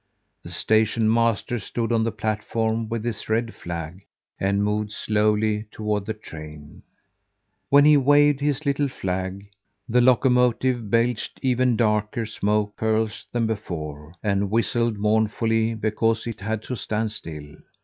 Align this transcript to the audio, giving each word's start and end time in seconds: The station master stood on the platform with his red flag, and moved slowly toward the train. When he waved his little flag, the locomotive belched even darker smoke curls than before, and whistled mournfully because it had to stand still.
The 0.41 0.49
station 0.49 1.07
master 1.13 1.59
stood 1.59 1.91
on 1.91 2.03
the 2.03 2.11
platform 2.11 2.89
with 2.89 3.03
his 3.03 3.29
red 3.29 3.53
flag, 3.53 4.01
and 4.39 4.63
moved 4.63 4.91
slowly 4.91 5.67
toward 5.69 6.07
the 6.07 6.15
train. 6.15 6.81
When 7.69 7.85
he 7.85 7.97
waved 7.97 8.39
his 8.39 8.65
little 8.65 8.87
flag, 8.87 9.47
the 9.87 10.01
locomotive 10.01 10.89
belched 10.89 11.39
even 11.43 11.77
darker 11.77 12.25
smoke 12.25 12.77
curls 12.77 13.27
than 13.31 13.45
before, 13.45 14.15
and 14.23 14.49
whistled 14.49 14.97
mournfully 14.97 15.75
because 15.75 16.25
it 16.25 16.39
had 16.39 16.63
to 16.63 16.75
stand 16.75 17.11
still. 17.11 17.57